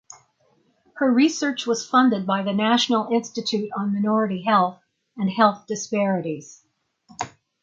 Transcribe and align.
Her 0.95 1.13
research 1.13 1.67
was 1.67 1.87
funded 1.87 2.25
by 2.25 2.41
the 2.41 2.53
National 2.53 3.09
Institute 3.13 3.69
on 3.77 3.93
Minority 3.93 4.41
Health 4.41 4.81
and 5.15 5.29
Health 5.29 5.67
Disparities. 5.67 6.65